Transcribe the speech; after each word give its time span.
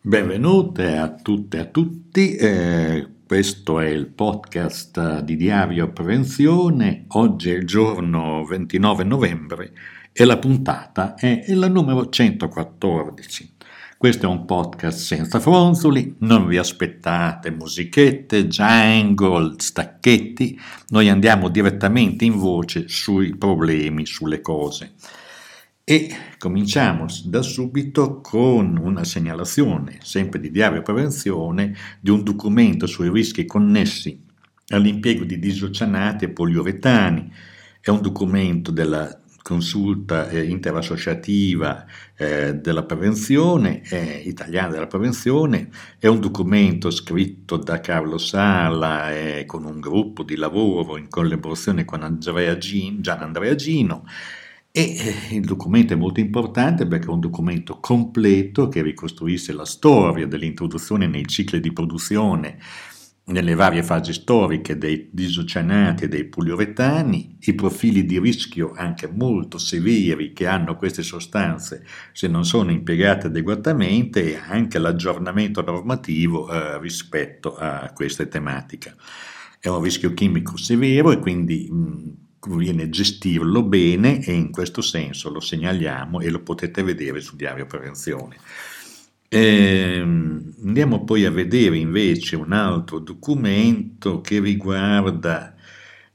Benvenute 0.00 0.96
a 0.96 1.12
tutte 1.12 1.56
e 1.56 1.60
a 1.60 1.64
tutti, 1.64 2.36
eh, 2.36 3.04
questo 3.26 3.80
è 3.80 3.88
il 3.88 4.06
podcast 4.06 5.22
di 5.22 5.34
Diario 5.34 5.90
Prevenzione, 5.90 7.06
oggi 7.08 7.50
è 7.50 7.54
il 7.54 7.66
giorno 7.66 8.44
29 8.44 9.02
novembre 9.02 9.72
e 10.12 10.24
la 10.24 10.38
puntata 10.38 11.16
è 11.16 11.44
la 11.48 11.66
numero 11.66 12.08
114. 12.08 13.54
Questo 13.98 14.26
è 14.26 14.28
un 14.28 14.44
podcast 14.44 14.98
senza 14.98 15.40
fronzoli, 15.40 16.14
non 16.20 16.46
vi 16.46 16.58
aspettate 16.58 17.50
musichette, 17.50 18.46
jingle, 18.46 19.54
stacchetti, 19.56 20.58
noi 20.90 21.08
andiamo 21.08 21.48
direttamente 21.48 22.24
in 22.24 22.36
voce 22.36 22.86
sui 22.86 23.36
problemi, 23.36 24.06
sulle 24.06 24.40
cose. 24.40 24.92
E 25.90 26.14
cominciamo 26.36 27.06
da 27.24 27.40
subito 27.40 28.20
con 28.20 28.76
una 28.76 29.04
segnalazione, 29.04 30.00
sempre 30.02 30.38
di 30.38 30.50
diario 30.50 30.82
prevenzione, 30.82 31.74
di 31.98 32.10
un 32.10 32.22
documento 32.22 32.86
sui 32.86 33.08
rischi 33.08 33.46
connessi 33.46 34.22
all'impiego 34.68 35.24
di 35.24 35.38
disoceanati 35.38 36.26
e 36.26 36.28
poliuretani. 36.28 37.32
È 37.80 37.88
un 37.88 38.02
documento 38.02 38.70
della 38.70 39.18
consulta 39.40 40.28
eh, 40.28 40.42
interassociativa 40.42 41.86
eh, 42.18 42.52
della 42.56 42.82
prevenzione, 42.82 43.80
eh, 43.88 44.20
italiana 44.26 44.72
della 44.72 44.88
prevenzione, 44.88 45.70
è 45.98 46.06
un 46.06 46.20
documento 46.20 46.90
scritto 46.90 47.56
da 47.56 47.80
Carlo 47.80 48.18
Sala 48.18 49.06
con 49.46 49.64
un 49.64 49.80
gruppo 49.80 50.22
di 50.22 50.36
lavoro 50.36 50.98
in 50.98 51.08
collaborazione 51.08 51.86
con 51.86 52.02
Andrea 52.02 52.58
Gino, 52.58 53.00
Gian 53.00 53.22
Andrea 53.22 53.54
Gino 53.54 54.04
e 54.78 54.94
eh, 54.96 55.34
il 55.34 55.44
documento 55.44 55.92
è 55.92 55.96
molto 55.96 56.20
importante 56.20 56.86
perché 56.86 57.08
è 57.08 57.10
un 57.10 57.18
documento 57.18 57.80
completo 57.80 58.68
che 58.68 58.80
ricostruisce 58.80 59.52
la 59.52 59.64
storia 59.64 60.28
dell'introduzione 60.28 61.08
nei 61.08 61.26
cicli 61.26 61.58
di 61.58 61.72
produzione 61.72 62.60
nelle 63.24 63.56
varie 63.56 63.82
fasi 63.82 64.12
storiche 64.12 64.78
dei 64.78 65.08
disoceanati 65.10 66.04
e 66.04 66.08
dei 66.08 66.26
poliuretani, 66.26 67.38
i 67.40 67.54
profili 67.56 68.06
di 68.06 68.20
rischio 68.20 68.72
anche 68.76 69.08
molto 69.08 69.58
severi 69.58 70.32
che 70.32 70.46
hanno 70.46 70.76
queste 70.76 71.02
sostanze 71.02 71.84
se 72.12 72.28
non 72.28 72.44
sono 72.44 72.70
impiegate 72.70 73.26
adeguatamente 73.26 74.32
e 74.32 74.36
anche 74.36 74.78
l'aggiornamento 74.78 75.60
normativo 75.60 76.50
eh, 76.52 76.78
rispetto 76.78 77.56
a 77.56 77.90
questa 77.92 78.24
tematica. 78.26 78.94
È 79.58 79.66
un 79.66 79.82
rischio 79.82 80.14
chimico 80.14 80.56
severo 80.56 81.10
e 81.10 81.18
quindi 81.18 81.68
mh, 81.68 82.27
conviene 82.38 82.88
gestirlo 82.88 83.62
bene 83.62 84.24
e 84.24 84.32
in 84.32 84.50
questo 84.50 84.80
senso 84.80 85.30
lo 85.30 85.40
segnaliamo 85.40 86.20
e 86.20 86.30
lo 86.30 86.42
potete 86.42 86.82
vedere 86.82 87.20
su 87.20 87.36
Diario 87.36 87.66
Prevenzione. 87.66 88.36
Eh, 89.30 90.00
andiamo 90.00 91.04
poi 91.04 91.26
a 91.26 91.30
vedere 91.30 91.76
invece 91.76 92.34
un 92.36 92.52
altro 92.52 92.98
documento 92.98 94.22
che 94.22 94.40
riguarda 94.40 95.54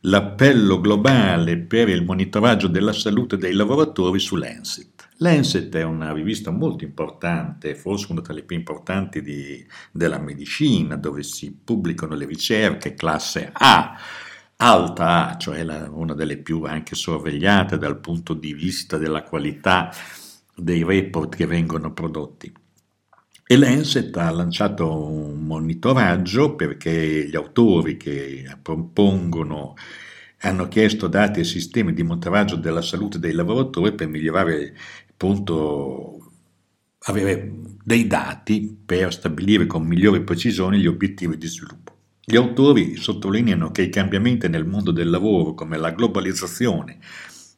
l'appello 0.05 0.81
globale 0.81 1.59
per 1.59 1.89
il 1.89 2.03
monitoraggio 2.03 2.67
della 2.67 2.91
salute 2.91 3.37
dei 3.37 3.53
lavoratori 3.53 4.19
su 4.19 4.35
Lancet. 4.35 5.09
Lancet 5.17 5.73
è 5.75 5.83
una 5.83 6.11
rivista 6.11 6.49
molto 6.49 6.83
importante, 6.83 7.75
forse 7.75 8.07
una 8.11 8.21
tra 8.21 8.33
le 8.33 8.43
più 8.43 8.57
importanti 8.57 9.21
di, 9.21 9.65
della 9.91 10.17
medicina, 10.17 10.95
dove 10.95 11.23
si 11.23 11.55
pubblicano 11.63 12.15
le 12.15 12.25
ricerche 12.25 12.95
classe 12.95 13.49
A 13.53 13.95
alta 14.63 15.31
A, 15.31 15.37
cioè 15.37 15.63
la, 15.63 15.89
una 15.91 16.13
delle 16.13 16.37
più 16.37 16.63
anche 16.63 16.95
sorvegliate 16.95 17.77
dal 17.77 17.99
punto 17.99 18.33
di 18.33 18.53
vista 18.53 18.97
della 18.97 19.23
qualità 19.23 19.93
dei 20.55 20.83
report 20.83 21.35
che 21.35 21.45
vengono 21.45 21.91
prodotti. 21.91 22.51
E 23.45 23.57
l'Enset 23.57 24.15
ha 24.15 24.29
lanciato 24.31 25.05
un 25.05 25.43
monitoraggio 25.45 26.55
perché 26.55 27.27
gli 27.27 27.35
autori 27.35 27.97
che 27.97 28.45
propongono 28.61 29.73
hanno 30.39 30.67
chiesto 30.69 31.07
dati 31.07 31.41
e 31.41 31.43
sistemi 31.43 31.93
di 31.93 32.03
monitoraggio 32.03 32.55
della 32.55 32.81
salute 32.81 33.19
dei 33.19 33.33
lavoratori 33.33 33.93
per 33.93 34.07
migliorare 34.07 34.73
appunto 35.11 36.31
avere 37.05 37.51
dei 37.83 38.07
dati 38.07 38.77
per 38.85 39.11
stabilire 39.11 39.67
con 39.67 39.85
migliore 39.85 40.21
precisione 40.21 40.77
gli 40.77 40.87
obiettivi 40.87 41.37
di 41.37 41.47
sviluppo. 41.47 41.92
Gli 42.25 42.37
autori 42.37 42.95
sottolineano 42.95 43.71
che 43.71 43.81
i 43.81 43.89
cambiamenti 43.89 44.47
nel 44.47 44.65
mondo 44.65 44.91
del 44.91 45.09
lavoro, 45.09 45.53
come 45.53 45.77
la 45.77 45.91
globalizzazione, 45.91 46.99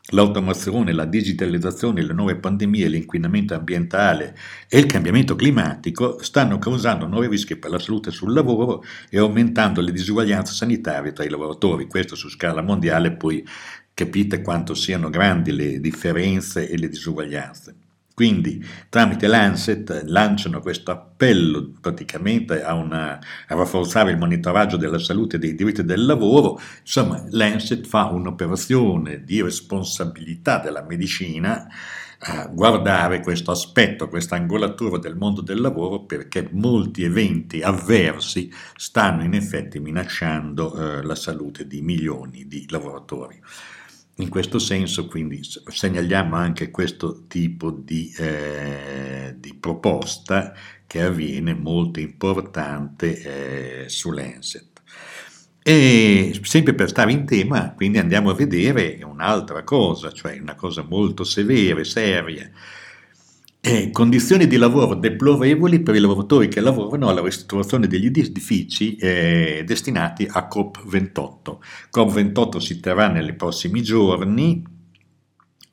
l'automazione, 0.09 0.91
la 0.91 1.05
digitalizzazione, 1.05 2.01
le 2.01 2.13
nuove 2.13 2.37
pandemie, 2.37 2.87
l'inquinamento 2.87 3.53
ambientale 3.53 4.35
e 4.67 4.79
il 4.79 4.87
cambiamento 4.87 5.35
climatico 5.35 6.17
stanno 6.23 6.57
causando 6.57 7.05
nuovi 7.05 7.27
rischi 7.27 7.57
per 7.57 7.69
la 7.69 7.77
salute 7.77 8.09
sul 8.09 8.33
lavoro 8.33 8.83
e 9.11 9.19
aumentando 9.19 9.81
le 9.81 9.91
disuguaglianze 9.91 10.53
sanitarie 10.53 11.13
tra 11.13 11.23
i 11.23 11.29
lavoratori. 11.29 11.85
Questo 11.85 12.15
su 12.15 12.27
scala 12.27 12.63
mondiale, 12.63 13.15
poi 13.15 13.45
capite 13.93 14.41
quanto 14.41 14.73
siano 14.73 15.11
grandi 15.11 15.51
le 15.51 15.79
differenze 15.79 16.67
e 16.67 16.75
le 16.75 16.89
disuguaglianze. 16.89 17.84
Quindi 18.15 18.65
tramite 18.87 19.27
Lancet 19.27 20.03
lanciano 20.05 20.61
questo 20.61 20.91
appello 20.91 21.73
praticamente 21.81 22.63
a, 22.63 22.73
una, 22.73 23.19
a, 23.19 23.55
rafforzare 23.55 24.11
il 24.11 24.17
monitoraggio 24.17 24.77
della 24.77 24.99
salute 24.99 25.35
e 25.35 25.39
dei 25.39 25.53
diritti 25.53 25.83
del 25.83 26.05
lavoro. 26.05 26.57
Insomma, 26.79 27.21
Lancet 27.31 27.85
fa 27.85 28.05
un'operazione 28.05 29.25
di 29.25 29.41
responsabilità 29.41 30.59
della 30.59 30.81
medicina 30.81 31.67
a 32.19 32.47
guardare 32.47 33.19
questo 33.19 33.51
aspetto, 33.51 34.07
questa 34.07 34.37
angolatura 34.37 34.97
del 34.97 35.17
mondo 35.17 35.41
del 35.41 35.59
lavoro 35.59 36.05
perché 36.05 36.47
molti 36.53 37.03
eventi 37.03 37.61
avversi 37.63 38.49
stanno 38.77 39.25
in 39.25 39.33
effetti 39.33 39.79
minacciando 39.79 40.73
eh, 40.99 41.03
la 41.03 41.15
salute 41.15 41.67
di 41.67 41.81
milioni 41.81 42.47
di 42.47 42.65
lavoratori. 42.69 43.41
In 44.17 44.29
questo 44.29 44.59
senso, 44.59 45.07
quindi, 45.07 45.41
segnaliamo 45.43 46.35
anche 46.37 46.71
questo 46.71 47.25
tipo 47.27 47.69
di, 47.71 48.13
eh, 48.17 49.35
di 49.37 49.53
proposta 49.55 50.53
che 50.87 51.01
avviene 51.01 51.53
molto 51.53 51.99
importante 51.99 53.85
eh, 53.85 53.87
Lancet. 54.13 54.81
E 55.61 56.39
sempre 56.43 56.73
per 56.75 56.89
stare 56.89 57.11
in 57.11 57.25
tema, 57.25 57.73
quindi 57.73 57.97
andiamo 57.97 58.29
a 58.29 58.35
vedere 58.35 58.99
un'altra 59.03 59.63
cosa, 59.63 60.11
cioè 60.11 60.39
una 60.39 60.55
cosa 60.55 60.83
molto 60.83 61.23
severa, 61.23 61.83
seria, 61.83 62.49
eh, 63.67 63.89
condizioni 63.89 64.45
di 64.45 64.57
lavoro 64.57 64.93
deplorevoli 64.93 65.79
per 65.79 65.95
i 65.95 65.99
lavoratori 65.99 66.47
che 66.49 66.59
lavorano 66.59 67.09
alla 67.09 67.23
ristrutturazione 67.23 67.87
degli 67.87 68.05
edifici 68.05 68.95
eh, 68.95 69.63
destinati 69.65 70.27
a 70.29 70.47
COP28. 70.47 71.57
COP28 71.91 72.57
si 72.57 72.79
terrà 72.79 73.07
nei 73.07 73.33
prossimi 73.33 73.81
giorni 73.81 74.63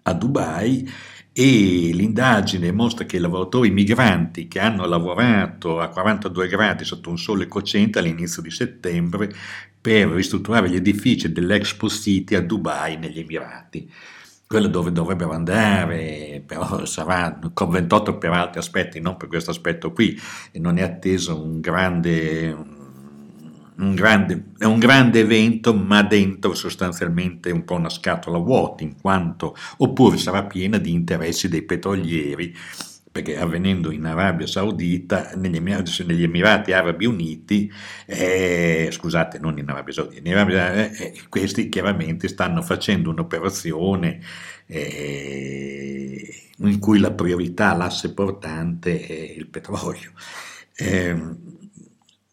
a 0.04 0.14
Dubai 0.14 0.91
e 1.34 1.91
l'indagine 1.92 2.72
mostra 2.72 3.04
che 3.04 3.19
i 3.19 3.20
lavoratori 3.20 3.70
migranti 3.70 4.48
che 4.48 4.59
hanno 4.59 4.86
lavorato 4.86 5.78
a 5.78 5.88
42 5.88 6.48
gradi 6.48 6.84
sotto 6.84 7.10
un 7.10 7.19
sole 7.19 7.47
cocente 7.47 7.98
all'inizio 7.98 8.41
di 8.41 8.50
settembre 8.50 9.30
per 9.78 10.09
ristrutturare 10.09 10.70
gli 10.70 10.76
edifici 10.76 11.30
dell'Expo 11.30 11.91
City 11.91 12.36
a 12.36 12.41
Dubai 12.41 12.97
negli 12.97 13.19
Emirati 13.19 13.91
quello 14.53 14.69
dove 14.69 14.93
dovrebbero 14.93 15.33
andare, 15.33 16.43
però 16.47 16.85
sarà 16.85 17.39
COP28 17.41 18.19
per 18.19 18.33
altri 18.33 18.59
aspetti, 18.59 19.01
non 19.01 19.17
per 19.17 19.29
questo 19.29 19.51
aspetto 19.51 19.93
qui, 19.93 20.15
e 20.51 20.59
non 20.59 20.77
è 20.77 20.83
atteso 20.83 21.43
un 21.43 21.59
grande, 21.59 22.55
un 23.79 23.95
grande, 23.95 24.53
un 24.59 24.79
grande 24.79 25.21
evento, 25.21 25.73
ma 25.73 26.03
dentro 26.03 26.53
sostanzialmente 26.53 27.51
un 27.51 27.65
po' 27.65 27.77
una 27.77 27.89
scatola 27.89 28.37
vuota, 28.37 28.83
in 28.83 29.01
quanto, 29.01 29.57
oppure 29.79 30.19
sarà 30.19 30.45
piena 30.45 30.77
di 30.77 30.93
interessi 30.93 31.49
dei 31.49 31.63
petrolieri 31.63 32.55
perché 33.12 33.39
avvenendo 33.39 33.91
in 33.91 34.06
Arabia 34.06 34.47
Saudita, 34.47 35.33
negli 35.37 35.61
negli 35.61 36.22
Emirati 36.22 36.72
Arabi 36.72 37.04
Uniti, 37.04 37.71
eh, 38.07 38.89
scusate, 38.91 39.39
non 39.39 39.59
in 39.59 39.69
Arabia 39.69 39.92
Saudita, 39.92 40.27
in 40.27 40.34
Arabia, 40.34 40.91
eh, 40.91 41.21
questi 41.28 41.69
chiaramente 41.69 42.27
stanno 42.27 42.63
facendo 42.63 43.10
un'operazione 43.10 44.21
eh, 44.66 46.34
in 46.57 46.78
cui 46.78 46.98
la 46.98 47.13
priorità, 47.13 47.75
l'asse 47.75 48.15
portante 48.15 49.07
è 49.07 49.34
il 49.36 49.47
petrolio. 49.48 50.13
Eh, 50.75 51.15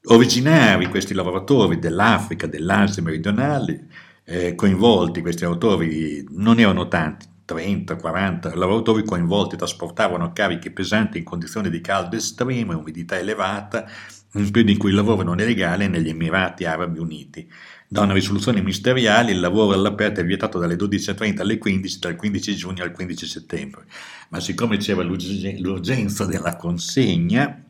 originari 0.06 0.88
questi 0.88 1.14
lavoratori 1.14 1.78
dell'Africa, 1.78 2.48
dell'Asia 2.48 3.04
meridionale, 3.04 3.88
eh, 4.24 4.56
coinvolti, 4.56 5.22
questi 5.22 5.44
autori 5.44 6.26
non 6.30 6.60
erano 6.60 6.88
tanti, 6.88 7.28
30, 7.50 7.96
40 7.96 8.54
lavoratori 8.54 9.04
coinvolti 9.04 9.58
trasportavano 9.58 10.32
carichi 10.34 10.70
pesanti 10.70 11.18
in 11.18 11.24
condizioni 11.24 11.72
di 11.72 11.82
caldo 11.82 12.16
estremo 12.16 12.74
e 12.74 12.76
umidità 12.76 13.18
elevata 13.18 13.90
in 14.34 14.52
periodi 14.52 14.74
in 14.74 14.78
cui 14.78 14.90
il 14.92 14.96
lavoro 14.96 15.24
non 15.24 15.40
è 15.40 15.46
legale 15.46 15.88
negli 15.88 16.10
Emirati 16.10 16.66
Arabi 16.66 17.00
Uniti. 17.00 17.52
Da 17.88 18.02
una 18.02 18.14
risoluzione 18.14 18.60
ministeriale 18.60 19.32
il 19.32 19.40
lavoro 19.40 19.74
all'aperto 19.74 20.20
è 20.20 20.26
vietato 20.26 20.60
dalle 20.60 20.76
12.30 20.76 21.40
alle 21.40 21.58
15 21.58 21.98
dal 21.98 22.16
15 22.16 22.56
giugno 22.56 22.84
al 22.84 22.92
15 22.92 23.26
settembre, 23.26 23.86
ma 24.30 24.40
siccome 24.40 24.78
c'era 24.78 25.02
l'urgenza 25.02 26.26
della 26.26 26.56
consegna, 26.56 27.64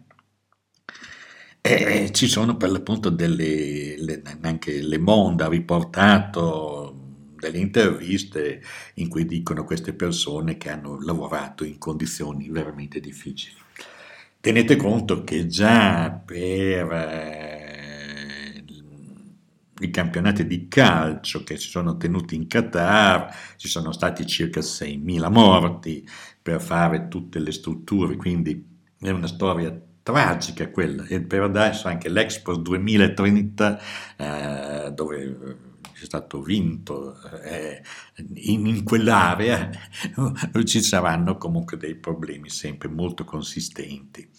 E 1.61 2.11
ci 2.13 2.27
sono 2.27 2.57
per 2.57 2.69
l'appunto 2.71 3.09
delle, 3.09 3.95
le, 3.97 4.21
anche 4.41 4.81
Le 4.81 4.97
Monde 4.97 5.43
ha 5.43 5.49
riportato 5.49 6.98
delle 7.39 7.57
interviste 7.57 8.61
in 8.95 9.07
cui 9.07 9.25
dicono 9.25 9.63
queste 9.63 9.93
persone 9.93 10.57
che 10.57 10.69
hanno 10.69 11.01
lavorato 11.01 11.63
in 11.63 11.77
condizioni 11.77 12.49
veramente 12.49 12.99
difficili. 12.99 13.55
Tenete 14.41 14.75
conto 14.75 15.23
che 15.23 15.47
già 15.47 16.11
per 16.11 16.91
eh, 16.91 18.63
i 19.81 19.89
campionati 19.91 20.45
di 20.47 20.67
calcio 20.67 21.43
che 21.43 21.57
si 21.57 21.69
sono 21.69 21.97
tenuti 21.97 22.35
in 22.35 22.47
Qatar 22.47 23.33
ci 23.57 23.67
sono 23.67 23.91
stati 23.91 24.25
circa 24.25 24.61
6.000 24.61 25.31
morti 25.31 26.07
per 26.41 26.61
fare 26.61 27.07
tutte 27.07 27.39
le 27.39 27.51
strutture, 27.51 28.15
quindi 28.15 28.65
è 28.99 29.09
una 29.09 29.27
storia 29.27 29.77
tragica 30.01 30.69
quella, 30.69 31.05
e 31.05 31.21
per 31.21 31.41
adesso 31.43 31.87
anche 31.87 32.09
l'Expo 32.09 32.55
2030 32.55 33.79
eh, 34.17 34.91
dove 34.93 35.67
è 35.81 36.03
stato 36.03 36.41
vinto 36.41 37.15
eh, 37.43 37.81
in, 38.35 38.65
in, 38.65 38.83
quell'area 38.83 39.69
ci 40.65 40.81
saranno 40.81 41.37
comunque 41.37 41.77
dei 41.77 41.95
problemi 41.95 42.49
sempre 42.49 42.87
molto 42.87 43.23
consistenti. 43.23 44.29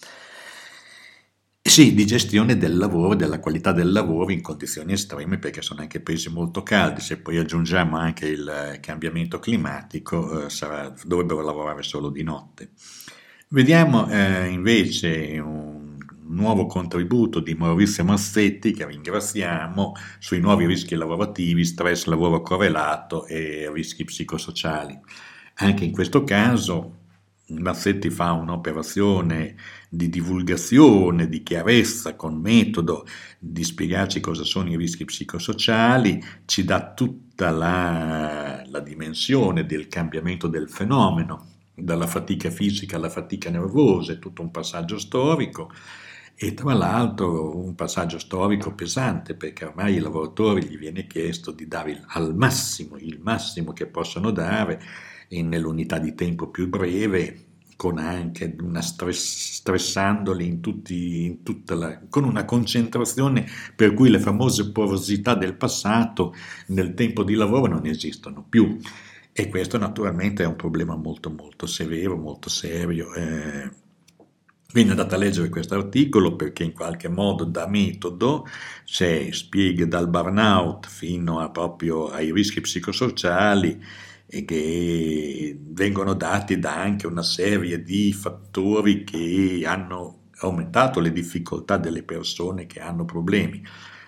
Sì, 1.63 1.95
di 1.95 2.05
gestione 2.05 2.57
del 2.57 2.77
lavoro, 2.77 3.15
della 3.15 3.39
qualità 3.39 3.71
del 3.73 3.93
lavoro 3.93 4.33
in 4.33 4.41
condizioni 4.41 4.93
estreme 4.93 5.39
perché 5.39 5.63
sono 5.63 5.81
anche 5.81 6.01
paesi 6.01 6.29
molto 6.29 6.63
caldi, 6.63 7.01
se 7.01 7.19
poi 7.19 7.37
aggiungiamo 7.39 7.97
anche 7.97 8.27
il 8.27 8.79
cambiamento 8.81 9.39
climatico 9.39 10.47
eh, 10.47 10.51
sarà, 10.51 10.93
dovrebbero 11.05 11.43
lavorare 11.43 11.83
solo 11.83 12.11
di 12.11 12.23
notte. 12.23 12.71
Vediamo 13.51 14.09
eh, 14.11 14.47
invece 14.49 15.39
un 15.39 15.80
nuovo 16.31 16.67
contributo 16.67 17.41
di 17.41 17.55
Maurizio 17.55 18.05
Massetti, 18.05 18.73
che 18.73 18.87
ringraziamo, 18.87 19.95
sui 20.19 20.41
nuovi 20.41 20.67
rischi 20.67 20.95
lavorativi, 20.95 21.65
stress 21.65 22.05
lavoro 22.07 22.43
correlato 22.43 23.27
e 23.27 23.71
rischi 23.73 24.05
psicosociali. 24.05 24.99
Anche 25.57 25.85
in 25.85 25.93
questo 25.93 26.25
caso 26.25 26.99
Massetti 27.49 28.11
fa 28.11 28.33
un'operazione 28.33 29.57
di 29.89 30.09
divulgazione, 30.09 31.29
di 31.29 31.43
chiarezza 31.43 32.15
con 32.15 32.37
metodo, 32.37 33.07
di 33.39 33.65
spiegarci 33.65 34.21
cosa 34.21 34.45
sono 34.45 34.71
i 34.71 34.77
rischi 34.77 35.05
psicosociali, 35.05 36.23
ci 36.45 36.65
dà 36.65 36.93
tutta 36.95 37.51
la, 37.51 38.63
la 38.67 38.81
dimensione 38.81 39.67
del 39.67 39.89
cambiamento 39.89 40.47
del 40.47 40.69
fenomeno 40.69 41.47
dalla 41.75 42.07
fatica 42.07 42.51
fisica 42.51 42.97
alla 42.97 43.09
fatica 43.09 43.51
nervosa, 43.51 44.13
è 44.13 44.19
tutto 44.19 44.43
un 44.43 44.51
passaggio 44.51 44.99
storico 44.99 45.71
e 46.43 46.55
tra 46.55 46.73
l'altro 46.73 47.55
un 47.55 47.75
passaggio 47.75 48.19
storico 48.19 48.73
pesante 48.73 49.35
perché 49.35 49.67
ormai 49.67 49.97
ai 49.97 50.01
lavoratori 50.01 50.65
gli 50.65 50.79
viene 50.79 51.07
chiesto 51.07 51.51
di 51.51 51.69
dare 51.69 52.03
al 52.07 52.35
massimo, 52.35 52.97
il 52.97 53.21
massimo 53.21 53.75
che 53.75 53.85
possono 53.85 54.31
dare 54.31 54.81
nell'unità 55.29 55.99
di 55.99 56.15
tempo 56.15 56.49
più 56.49 56.67
breve 56.71 57.49
con 57.77 57.99
anche 57.99 58.57
una 58.59 58.81
stress, 58.81 59.57
stressandoli 59.57 60.47
in 60.47 60.61
tutti, 60.61 61.27
in 61.27 61.43
tutta 61.43 61.75
la, 61.75 62.01
con 62.09 62.25
una 62.25 62.47
concentrazione 62.47 63.47
per 63.77 63.93
cui 63.93 64.09
le 64.09 64.19
famose 64.19 64.73
porosità 64.73 65.35
del 65.35 65.57
passato 65.57 66.35
nel 66.69 66.95
tempo 66.95 67.23
di 67.23 67.35
lavoro 67.35 67.67
non 67.67 67.85
esistono 67.85 68.43
più. 68.49 68.79
E 69.33 69.49
questo 69.49 69.77
naturalmente 69.77 70.43
è 70.43 70.47
un 70.47 70.57
problema 70.57 70.97
molto 70.97 71.29
molto 71.29 71.67
severo, 71.67 72.17
molto 72.17 72.49
serio. 72.49 73.13
Eh, 73.15 73.89
quindi 74.71 74.91
andate 74.91 75.15
a 75.15 75.19
leggere 75.19 75.49
questo 75.49 75.75
articolo 75.75 76.37
perché 76.37 76.63
in 76.63 76.73
qualche 76.73 77.09
modo 77.09 77.45
da 77.45 77.67
metodo 77.67 78.47
c'è, 78.85 79.29
spiega 79.33 79.85
dal 79.87 80.09
burnout 80.09 80.87
fino 80.87 81.51
proprio 81.51 82.09
ai 82.09 82.33
rischi 82.33 82.61
psicosociali 82.61 83.83
e 84.27 84.45
che 84.45 85.59
vengono 85.61 86.15
dati 86.15 86.59
da 86.59 86.81
anche 86.81 87.09
una 87.09 87.23
serie 87.23 87.83
di 87.83 88.13
fattori 88.13 89.03
che 89.03 89.63
hanno 89.67 90.19
aumentato 90.39 91.01
le 91.01 91.13
difficoltà 91.13 91.77
delle 91.77 92.05
persone 92.05 92.67
che 92.67 92.81
hanno 92.81 93.05
problemi. 93.05 93.63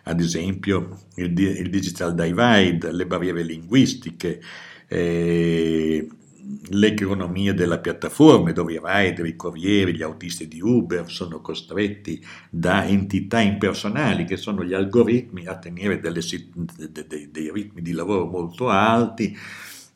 Ad 0.04 0.20
esempio 0.20 1.06
il, 1.16 1.36
il 1.36 1.70
digital 1.70 2.14
divide, 2.14 2.92
le 2.92 3.06
barriere 3.06 3.42
linguistiche, 3.42 4.40
eh, 4.86 6.08
l'economia 6.70 7.52
della 7.54 7.78
piattaforma 7.78 8.52
dove 8.52 8.74
i 8.74 8.80
rider, 8.82 9.26
i 9.26 9.36
corrieri, 9.36 9.94
gli 9.94 10.02
autisti 10.02 10.48
di 10.48 10.60
Uber 10.60 11.10
sono 11.10 11.40
costretti 11.40 12.24
da 12.50 12.86
entità 12.86 13.40
impersonali 13.40 14.24
che 14.24 14.36
sono 14.36 14.64
gli 14.64 14.74
algoritmi 14.74 15.46
a 15.46 15.58
tenere 15.58 16.00
delle, 16.00 16.20
dei, 17.06 17.30
dei 17.30 17.52
ritmi 17.52 17.82
di 17.82 17.92
lavoro 17.92 18.26
molto 18.26 18.68
alti 18.68 19.36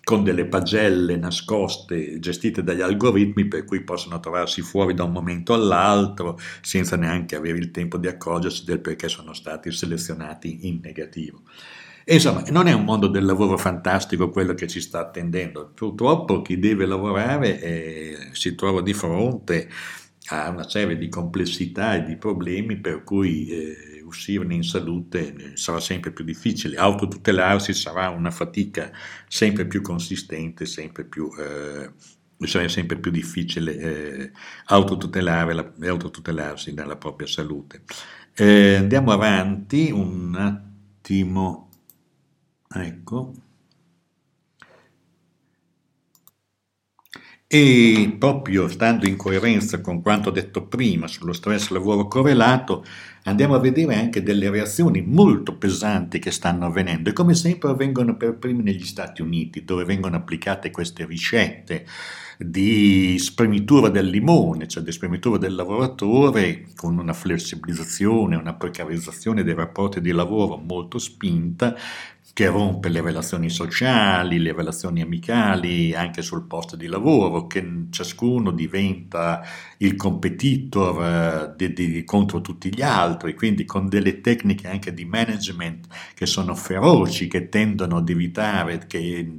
con 0.06 0.22
delle 0.22 0.46
pagelle 0.46 1.16
nascoste 1.16 2.20
gestite 2.20 2.62
dagli 2.62 2.80
algoritmi 2.80 3.46
per 3.46 3.64
cui 3.64 3.82
possono 3.82 4.20
trovarsi 4.20 4.62
fuori 4.62 4.94
da 4.94 5.02
un 5.02 5.10
momento 5.10 5.52
all'altro 5.52 6.38
senza 6.62 6.94
neanche 6.94 7.34
avere 7.34 7.58
il 7.58 7.72
tempo 7.72 7.98
di 7.98 8.06
accorgersi 8.06 8.64
del 8.64 8.78
perché 8.78 9.08
sono 9.08 9.32
stati 9.32 9.72
selezionati 9.72 10.68
in 10.68 10.78
negativo. 10.80 11.42
Insomma, 12.08 12.42
non 12.50 12.68
è 12.68 12.72
un 12.72 12.84
mondo 12.84 13.08
del 13.08 13.24
lavoro 13.24 13.58
fantastico 13.58 14.30
quello 14.30 14.54
che 14.54 14.68
ci 14.68 14.80
sta 14.80 15.00
attendendo. 15.00 15.72
Purtroppo 15.74 16.40
chi 16.40 16.58
deve 16.58 16.86
lavorare 16.86 17.60
eh, 17.60 18.28
si 18.30 18.54
trova 18.54 18.80
di 18.80 18.92
fronte 18.92 19.68
a 20.28 20.48
una 20.50 20.68
serie 20.68 20.96
di 20.96 21.08
complessità 21.08 21.96
e 21.96 22.04
di 22.04 22.16
problemi 22.16 22.78
per 22.78 23.02
cui 23.02 23.48
eh, 23.48 24.02
uscirne 24.04 24.54
in 24.54 24.62
salute 24.62 25.34
eh, 25.34 25.56
sarà 25.56 25.80
sempre 25.80 26.12
più 26.12 26.24
difficile. 26.24 26.76
Autotutelarsi 26.76 27.74
sarà 27.74 28.08
una 28.10 28.30
fatica 28.30 28.92
sempre 29.26 29.66
più 29.66 29.82
consistente, 29.82 30.64
sempre 30.64 31.04
più... 31.04 31.28
Eh, 31.36 31.90
sarà 32.46 32.68
sempre 32.68 32.98
più 32.98 33.10
difficile 33.10 33.78
eh, 33.78 34.32
autotutelare 34.66 35.54
la, 35.54 35.72
autotutelarsi 35.88 36.72
nella 36.72 36.96
propria 36.96 37.26
salute. 37.26 37.82
Eh, 38.34 38.76
andiamo 38.76 39.10
avanti 39.10 39.90
un 39.90 40.34
attimo. 40.36 41.65
Ecco. 42.74 43.32
E 47.48 48.16
proprio 48.18 48.66
stando 48.68 49.06
in 49.06 49.16
coerenza 49.16 49.80
con 49.80 50.02
quanto 50.02 50.30
detto 50.30 50.66
prima 50.66 51.06
sullo 51.06 51.32
stress 51.32 51.68
lavoro 51.68 52.08
correlato, 52.08 52.84
andiamo 53.22 53.54
a 53.54 53.60
vedere 53.60 53.94
anche 53.94 54.20
delle 54.20 54.50
reazioni 54.50 55.00
molto 55.00 55.56
pesanti 55.56 56.18
che 56.18 56.32
stanno 56.32 56.66
avvenendo 56.66 57.08
e 57.08 57.12
come 57.12 57.34
sempre 57.34 57.70
avvengono 57.70 58.16
per 58.16 58.36
primi 58.36 58.64
negli 58.64 58.84
Stati 58.84 59.22
Uniti, 59.22 59.64
dove 59.64 59.84
vengono 59.84 60.16
applicate 60.16 60.72
queste 60.72 61.06
ricette 61.06 61.86
di 62.36 63.16
spremitura 63.18 63.90
del 63.90 64.08
limone, 64.08 64.66
cioè 64.66 64.82
di 64.82 64.90
spremitura 64.92 65.38
del 65.38 65.54
lavoratore 65.54 66.66
con 66.74 66.98
una 66.98 67.12
flessibilizzazione, 67.12 68.34
una 68.34 68.54
precarizzazione 68.54 69.44
dei 69.44 69.54
rapporti 69.54 70.00
di 70.00 70.10
lavoro 70.10 70.56
molto 70.56 70.98
spinta, 70.98 71.76
che 72.36 72.48
rompe 72.48 72.90
le 72.90 73.00
relazioni 73.00 73.48
sociali, 73.48 74.38
le 74.38 74.52
relazioni 74.52 75.00
amicali 75.00 75.94
anche 75.94 76.20
sul 76.20 76.46
posto 76.46 76.76
di 76.76 76.86
lavoro, 76.86 77.46
che 77.46 77.86
ciascuno 77.88 78.50
diventa 78.50 79.42
il 79.78 79.96
competitor 79.96 81.54
eh, 81.56 81.72
di, 81.72 81.72
di, 81.72 82.04
contro 82.04 82.42
tutti 82.42 82.68
gli 82.68 82.82
altri, 82.82 83.34
quindi 83.34 83.64
con 83.64 83.88
delle 83.88 84.20
tecniche 84.20 84.68
anche 84.68 84.92
di 84.92 85.06
management 85.06 85.86
che 86.12 86.26
sono 86.26 86.54
feroci, 86.54 87.26
che 87.26 87.48
tendono 87.48 87.96
ad 87.96 88.08
evitare 88.10 88.84
che 88.86 89.30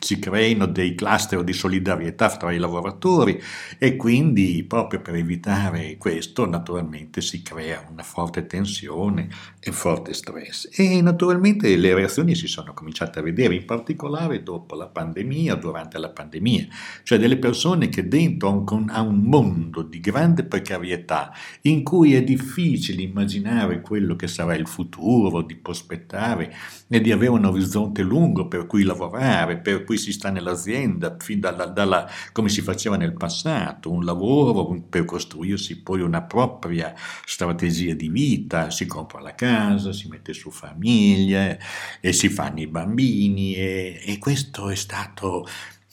si 0.00 0.18
creino 0.18 0.66
dei 0.66 0.94
cluster 0.94 1.44
di 1.44 1.52
solidarietà 1.52 2.28
tra 2.30 2.52
i 2.52 2.58
lavoratori 2.58 3.40
e 3.78 3.96
quindi 3.96 4.64
proprio 4.66 5.00
per 5.00 5.14
evitare 5.14 5.96
questo 5.98 6.48
naturalmente 6.48 7.20
si 7.20 7.42
crea 7.42 7.86
una 7.90 8.02
forte 8.02 8.46
tensione 8.46 9.28
e 9.60 9.72
forte 9.72 10.14
stress. 10.14 10.68
E 10.72 11.02
naturalmente 11.02 11.76
le 11.76 11.94
reazioni 11.94 12.34
si 12.34 12.46
sono 12.46 12.72
cominciate 12.72 13.18
a 13.18 13.22
vedere 13.22 13.54
in 13.54 13.66
particolare 13.66 14.42
dopo 14.42 14.74
la 14.74 14.86
pandemia, 14.86 15.54
durante 15.56 15.98
la 15.98 16.08
pandemia, 16.08 16.66
cioè 17.02 17.18
delle 17.18 17.36
persone 17.36 17.90
che 17.90 18.08
dentro 18.08 18.64
a 18.88 19.00
un 19.02 19.20
mondo 19.20 19.82
di 19.82 20.00
grande 20.00 20.44
precarietà 20.44 21.32
in 21.62 21.82
cui 21.82 22.14
è 22.14 22.22
difficile 22.22 23.02
immaginare 23.02 23.82
quello 23.82 24.16
che 24.16 24.28
sarà 24.28 24.54
il 24.54 24.66
futuro, 24.66 25.42
di 25.42 25.56
prospettare 25.56 26.54
e 26.88 27.00
di 27.00 27.12
avere 27.12 27.32
un 27.32 27.44
orizzonte 27.44 28.02
lungo 28.02 28.48
per 28.48 28.66
cui 28.66 28.82
lavorare, 28.82 29.58
per 29.58 29.79
cui 29.84 29.98
si 29.98 30.12
sta 30.12 30.30
nell'azienda, 30.30 31.16
fin 31.18 31.40
dalla, 31.40 31.66
dalla, 31.66 32.08
come 32.32 32.48
si 32.48 32.62
faceva 32.62 32.96
nel 32.96 33.14
passato, 33.14 33.90
un 33.90 34.04
lavoro 34.04 34.80
per 34.88 35.04
costruirsi 35.04 35.82
poi 35.82 36.00
una 36.00 36.22
propria 36.22 36.94
strategia 37.24 37.94
di 37.94 38.08
vita, 38.08 38.70
si 38.70 38.86
compra 38.86 39.20
la 39.20 39.34
casa, 39.34 39.92
si 39.92 40.08
mette 40.08 40.32
su 40.32 40.50
famiglia 40.50 41.56
e 42.00 42.12
si 42.12 42.28
fanno 42.28 42.60
i 42.60 42.66
bambini 42.66 43.54
e, 43.54 44.00
e 44.04 44.18
questo 44.18 44.70
è 44.70 44.74
stato 44.74 45.46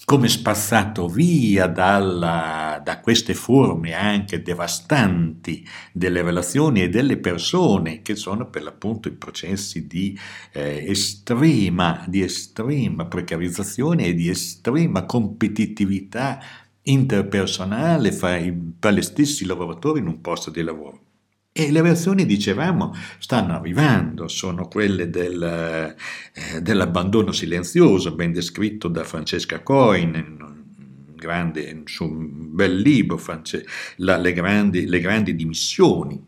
come 0.09 0.29
spazzato 0.29 1.09
via 1.09 1.67
dalla, 1.67 2.79
da 2.81 3.01
queste 3.01 3.33
forme 3.33 3.91
anche 3.93 4.41
devastanti 4.41 5.67
delle 5.91 6.21
relazioni 6.21 6.81
e 6.81 6.87
delle 6.87 7.17
persone, 7.17 8.01
che 8.03 8.15
sono 8.15 8.49
per 8.49 8.63
l'appunto 8.63 9.09
i 9.09 9.11
processi 9.11 9.85
di, 9.85 10.17
eh, 10.53 10.85
estrema, 10.87 12.05
di 12.07 12.21
estrema 12.21 13.05
precarizzazione 13.05 14.05
e 14.05 14.13
di 14.13 14.29
estrema 14.29 15.05
competitività 15.05 16.39
interpersonale 16.83 18.13
fra, 18.13 18.37
i, 18.37 18.75
fra 18.79 18.91
gli 18.91 19.01
stessi 19.01 19.43
lavoratori 19.43 19.99
in 19.99 20.07
un 20.07 20.21
posto 20.21 20.49
di 20.51 20.61
lavoro. 20.61 21.06
E 21.59 21.71
le 21.71 21.81
versioni, 21.81 22.27
dicevamo, 22.27 22.93
stanno 23.17 23.53
arrivando, 23.53 24.27
sono 24.27 24.67
quelle 24.67 25.09
del, 25.09 25.41
eh, 25.41 26.61
dell'abbandono 26.61 27.31
silenzioso, 27.31 28.13
ben 28.13 28.31
descritto 28.31 28.87
da 28.87 29.03
Francesca 29.03 29.63
Coin, 29.63 30.37
grande, 31.15 31.61
in 31.61 31.83
un 32.01 32.53
bel 32.53 32.77
libro, 32.77 33.19
la, 33.95 34.17
le, 34.17 34.33
grandi, 34.33 34.85
le 34.85 34.99
grandi 34.99 35.33
dimissioni 35.33 36.23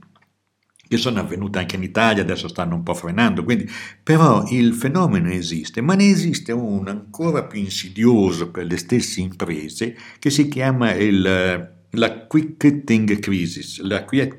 che 0.88 0.98
sono 0.98 1.20
avvenute 1.20 1.60
anche 1.60 1.76
in 1.76 1.84
Italia, 1.84 2.24
adesso 2.24 2.48
stanno 2.48 2.74
un 2.74 2.82
po' 2.82 2.96
frenando, 2.96 3.44
quindi, 3.44 3.70
però 4.02 4.44
il 4.50 4.74
fenomeno 4.74 5.30
esiste, 5.30 5.82
ma 5.82 5.94
ne 5.94 6.10
esiste 6.10 6.52
uno 6.52 6.90
ancora 6.90 7.44
più 7.44 7.60
insidioso 7.60 8.50
per 8.50 8.66
le 8.66 8.78
stesse 8.78 9.22
imprese 9.22 9.96
che 10.18 10.32
si 10.32 10.48
chiama 10.48 10.96
il 10.96 11.78
la 11.92 12.26
quick 12.28 12.58
quitting 12.60 13.20
crisis, 13.20 13.82
la 13.82 14.04
quiet 14.04 14.36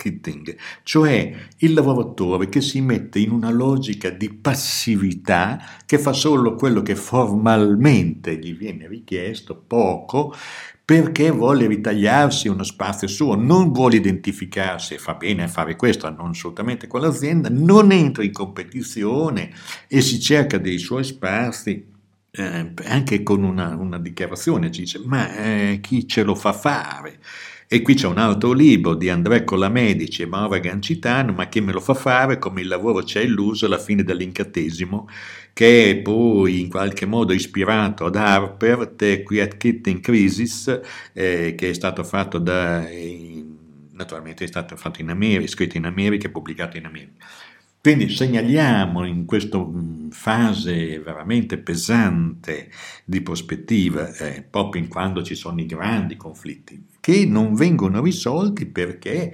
cioè 0.83 1.35
il 1.59 1.73
lavoratore 1.73 2.49
che 2.49 2.61
si 2.61 2.81
mette 2.81 3.19
in 3.19 3.31
una 3.31 3.51
logica 3.51 4.11
di 4.11 4.31
passività, 4.31 5.59
che 5.87 5.99
fa 5.99 6.13
solo 6.13 6.55
quello 6.55 6.83
che 6.83 6.95
formalmente 6.95 8.37
gli 8.39 8.57
viene 8.57 8.87
richiesto, 8.87 9.57
poco, 9.57 10.35
perché 10.85 11.31
vuole 11.31 11.67
ritagliarsi 11.67 12.49
uno 12.49 12.65
spazio 12.65 13.09
suo, 13.09 13.35
non 13.35 13.73
vuole 13.73 13.97
identificarsi, 13.97 14.99
fa 14.99 15.15
bene 15.15 15.45
a 15.45 15.49
fare 15.49 15.77
questo, 15.77 16.09
non 16.11 16.31
assolutamente 16.31 16.87
con 16.87 17.01
l'azienda, 17.01 17.49
non 17.49 17.93
entra 17.93 18.23
in 18.23 18.33
competizione 18.33 19.53
e 19.89 20.01
si 20.01 20.21
cerca 20.21 20.59
dei 20.59 20.79
suoi 20.79 21.05
spazi 21.05 21.99
eh, 22.33 22.73
anche 22.85 23.23
con 23.23 23.43
una, 23.43 23.75
una, 23.77 23.99
dichiarazione, 23.99 24.71
ci 24.71 24.83
dice 24.83 25.01
ma 25.05 25.35
eh, 25.37 25.79
chi 25.81 26.07
ce 26.07 26.23
lo 26.23 26.35
fa 26.35 26.53
fare? 26.53 27.19
E 27.73 27.83
qui 27.83 27.95
c'è 27.95 28.09
un 28.09 28.19
altro 28.19 28.53
libro 28.53 28.95
di 28.95 29.09
Andrea 29.09 29.45
Colamedici 29.45 30.23
e 30.23 30.27
Maura 30.27 30.59
Gancitano, 30.59 31.33
ma 31.33 31.49
che 31.49 31.61
me 31.61 31.73
lo 31.73 31.79
fa 31.81 31.95
fare 31.95 32.39
come 32.39 32.63
il 32.63 32.67
lavoro 32.67 32.99
ha 32.99 33.21
illuso 33.21 33.67
alla 33.67 33.79
fine 33.79 34.03
dell'incantesimo, 34.03 35.09
che 35.53 35.91
è 35.91 35.97
poi 35.99 36.61
in 36.61 36.69
qualche 36.69 37.07
modo 37.07 37.33
ispirato 37.33 38.07
ad 38.07 38.17
Harper, 38.17 38.89
The 38.97 39.23
Quiet 39.23 39.57
Kitten 39.57 40.01
Crisis, 40.01 40.81
eh, 41.13 41.55
che 41.57 41.71
è 41.71 41.73
stato 41.73 42.03
fatto 42.03 42.39
da... 42.39 42.85
Naturalmente 43.93 44.45
è 44.45 44.49
stato 44.49 44.77
fatto 44.77 45.01
in 45.01 45.11
America, 45.11 45.47
scritto 45.47 45.77
in 45.77 45.85
America 45.85 46.27
e 46.27 46.31
pubblicato 46.31 46.77
in 46.77 46.87
America. 46.87 47.25
Quindi 47.81 48.11
segnaliamo 48.11 49.07
in 49.07 49.25
questa 49.25 49.59
mm, 49.59 49.90
fase 50.11 50.99
veramente 51.01 51.59
pesante 51.59 52.71
di 53.05 53.21
prospettiva, 53.21 54.13
eh, 54.15 54.43
proprio 54.43 54.83
in 54.83 54.89
quando 54.89 55.23
ci 55.23 55.35
sono 55.35 55.61
i 55.61 55.67
grandi 55.67 56.17
conflitti, 56.17 56.87
che 57.01 57.25
non 57.27 57.55
vengono 57.55 58.03
risolti 58.03 58.67
perché 58.67 59.33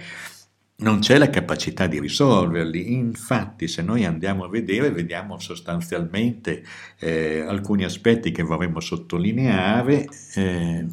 non 0.78 0.98
c'è 0.98 1.16
la 1.16 1.30
capacità 1.30 1.86
di 1.86 2.00
risolverli. 2.00 2.92
Infatti, 2.92 3.68
se 3.68 3.82
noi 3.82 4.04
andiamo 4.04 4.44
a 4.44 4.48
vedere, 4.48 4.90
vediamo 4.90 5.38
sostanzialmente 5.38 6.62
eh, 6.98 7.40
alcuni 7.40 7.84
aspetti 7.84 8.30
che 8.30 8.42
vorremmo 8.42 8.80
sottolineare. 8.80 10.06
Eh, 10.34 10.86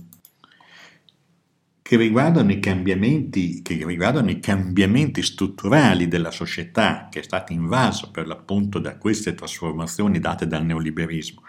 che 1.83 1.97
riguardano 1.97 2.51
i 2.53 2.59
cambiamenti, 2.59 3.61
riguardano 3.67 4.31
i 4.31 4.39
cambiamenti 4.39 5.21
strutturali 5.21 6.07
della 6.07 6.31
società 6.31 7.09
che 7.11 7.19
è 7.19 7.23
stata 7.23 7.51
invasa 7.51 8.09
per 8.09 8.25
l'appunto 8.25 8.79
da 8.79 8.97
queste 8.97 9.35
trasformazioni 9.35 10.19
date 10.19 10.47
dal 10.47 10.63
neoliberismo. 10.65 11.41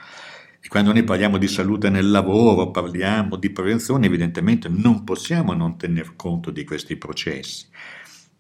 E 0.60 0.66
quando 0.66 0.92
noi 0.92 1.04
parliamo 1.04 1.38
di 1.38 1.46
salute 1.46 1.88
nel 1.88 2.10
lavoro, 2.10 2.72
parliamo 2.72 3.36
di 3.36 3.50
prevenzione, 3.50 4.06
evidentemente 4.06 4.68
non 4.68 5.04
possiamo 5.04 5.52
non 5.52 5.78
tener 5.78 6.16
conto 6.16 6.50
di 6.50 6.64
questi 6.64 6.96
processi. 6.96 7.66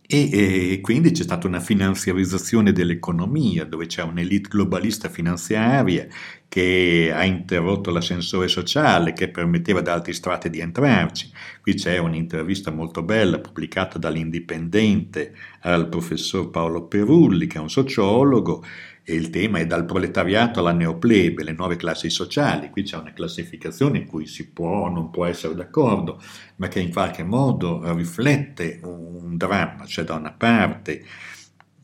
E, 0.06 0.72
e, 0.72 0.80
quindi 0.82 1.12
c'è 1.12 1.22
stata 1.22 1.46
una 1.46 1.60
finanziarizzazione 1.60 2.72
dell'economia, 2.72 3.64
dove 3.64 3.86
c'è 3.86 4.02
un'elite 4.02 4.50
globalista 4.50 5.08
finanziaria 5.08 6.06
che 6.46 7.10
ha 7.12 7.24
interrotto 7.24 7.90
l'ascensore 7.90 8.48
sociale, 8.48 9.14
che 9.14 9.30
permetteva 9.30 9.78
ad 9.78 9.88
altri 9.88 10.12
strati 10.12 10.50
di 10.50 10.60
entrarci. 10.60 11.30
Qui 11.62 11.74
c'è 11.74 11.96
un'intervista 11.96 12.70
molto 12.70 13.02
bella 13.02 13.40
pubblicata 13.40 13.98
dall'Indipendente 13.98 15.34
al 15.62 15.88
professor 15.88 16.50
Paolo 16.50 16.86
Perulli, 16.86 17.46
che 17.46 17.56
è 17.56 17.60
un 17.60 17.70
sociologo, 17.70 18.62
e 19.04 19.14
il 19.14 19.30
tema 19.30 19.58
è 19.58 19.66
dal 19.66 19.84
proletariato 19.84 20.60
alla 20.60 20.72
neoplebe, 20.72 21.44
le 21.44 21.52
nuove 21.52 21.76
classi 21.76 22.08
sociali. 22.08 22.70
Qui 22.70 22.82
c'è 22.82 22.96
una 22.96 23.12
classificazione 23.12 23.98
in 23.98 24.06
cui 24.06 24.26
si 24.26 24.48
può 24.50 24.84
o 24.84 24.88
non 24.88 25.10
può 25.10 25.26
essere 25.26 25.54
d'accordo, 25.54 26.20
ma 26.56 26.68
che 26.68 26.80
in 26.80 26.90
qualche 26.90 27.22
modo 27.22 27.92
riflette 27.94 28.80
un 28.82 29.36
dramma, 29.36 29.84
cioè 29.84 30.04
da 30.04 30.14
una 30.14 30.32
parte 30.32 31.04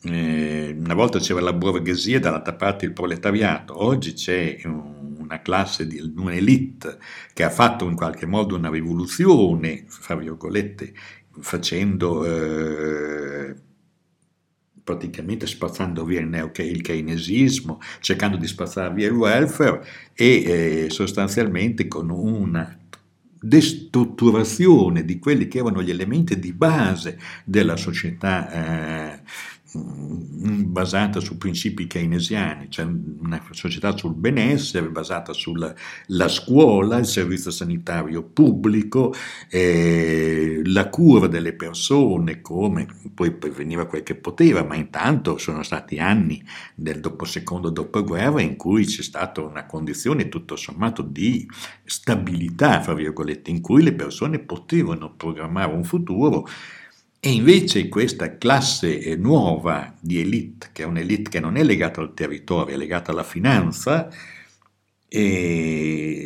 eh, 0.03 0.75
una 0.79 0.95
volta 0.95 1.19
c'era 1.19 1.41
la 1.41 1.53
borghesia, 1.53 2.21
dall'altra 2.21 2.55
parte 2.55 2.87
il 2.87 2.93
proletariato, 2.93 3.83
oggi 3.85 4.15
c'è 4.15 4.59
una 4.65 5.43
classe, 5.43 5.87
di, 5.87 6.01
un'elite 6.17 6.99
che 7.35 7.45
ha 7.45 7.51
fatto 7.51 7.87
in 7.87 7.97
qualche 7.97 8.27
modo 8.27 8.57
una 8.57 8.71
rivoluzione, 8.71 9.85
fra 9.87 10.17
virgolette, 10.17 10.93
facendo 11.41 12.25
eh, 12.25 13.55
praticamente 14.83 15.47
spazzando 15.47 16.05
via 16.05 16.21
il, 16.21 16.81
keynesismo, 16.83 17.81
cercando 18.01 18.37
di 18.37 18.47
spazzare 18.47 18.95
via 18.95 19.07
il 19.09 19.15
welfare 19.15 19.85
e 20.15 20.85
eh, 20.85 20.91
sostanzialmente 20.91 21.87
con 21.89 22.11
una 22.11 22.77
destrutturazione 23.43 25.05
di 25.05 25.19
quelli 25.19 25.49
che 25.49 25.59
erano 25.59 25.83
gli 25.83 25.91
elementi 25.91 26.39
di 26.39 26.53
base 26.53 27.19
della 27.45 27.77
società 27.77 29.15
eh, 29.15 29.21
basata 29.73 31.21
su 31.21 31.39
principi 31.39 31.87
keynesiani, 31.87 32.69
cioè 32.71 32.87
una 32.87 33.41
società 33.53 33.97
sul 33.97 34.15
benessere, 34.15 34.89
basata 34.89 35.33
sulla 35.33 35.75
scuola, 36.29 36.97
il 36.97 37.07
servizio 37.07 37.51
sanitario 37.51 38.23
pubblico, 38.23 39.15
eh, 39.49 40.61
la 40.65 40.89
cura 40.89 41.29
delle 41.29 41.53
persone, 41.53 42.41
come 42.41 42.87
poi, 43.15 43.37
veniva 43.55 43.87
quel 43.87 44.03
che 44.03 44.17
poteva, 44.17 44.65
ma 44.65 44.75
intanto 44.75 45.39
sono 45.39 45.63
stati 45.63 45.99
anni 45.99 46.43
del 46.75 47.01
dopo, 47.01 47.25
secondo 47.25 47.71
dopoguerra 47.71 48.41
in 48.41 48.57
cui 48.57 48.85
c'è 48.85 49.03
stata 49.03 49.41
una 49.41 49.67
condizione 49.67 50.29
tutto 50.29 50.57
sommato 50.57 51.03
di 51.03 51.49
stabilità, 51.85 52.83
fra 52.83 52.95
virgolette, 52.95 53.51
in 53.51 53.61
cui 53.61 53.83
le 53.83 53.93
persone 53.93 54.41
potevano 54.41 55.15
programmare 55.15 55.73
un 55.73 55.85
futuro 55.85 56.49
e 57.23 57.31
invece 57.31 57.89
questa 57.91 58.39
classe 58.39 58.99
eh, 58.99 59.15
nuova 59.15 59.95
di 60.01 60.21
elite, 60.21 60.71
che 60.73 60.85
è 60.85 60.87
un'elite 60.87 61.29
che 61.29 61.41
non 61.41 61.57
è 61.57 61.63
legata 61.63 62.01
al 62.01 62.15
territorio, 62.15 62.75
è 62.75 62.79
legata 62.79 63.13
alla 63.13 63.25
finanza, 63.25 64.09
e, 65.07 66.25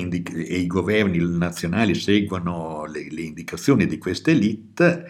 indica- 0.00 0.32
e 0.34 0.58
i 0.58 0.66
governi 0.66 1.18
nazionali 1.38 1.94
seguono 1.94 2.84
le, 2.84 3.06
le 3.10 3.22
indicazioni 3.22 3.86
di 3.86 3.96
questa 3.96 4.32
elite, 4.32 5.06